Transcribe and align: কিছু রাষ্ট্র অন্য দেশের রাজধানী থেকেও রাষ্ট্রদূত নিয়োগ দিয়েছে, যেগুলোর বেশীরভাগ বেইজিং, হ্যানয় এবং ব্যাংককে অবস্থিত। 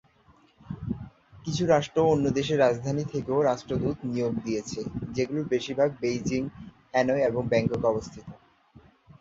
কিছু 1.45 1.63
রাষ্ট্র 1.65 1.99
অন্য 2.05 2.25
দেশের 2.29 2.57
রাজধানী 2.59 3.03
থেকেও 3.13 3.39
রাষ্ট্রদূত 3.41 3.97
নিয়োগ 4.05 4.33
দিয়েছে, 4.43 4.79
যেগুলোর 5.11 5.45
বেশীরভাগ 5.47 5.89
বেইজিং, 6.01 6.41
হ্যানয় 6.91 7.23
এবং 7.29 7.41
ব্যাংককে 7.47 7.87
অবস্থিত। 7.87 8.27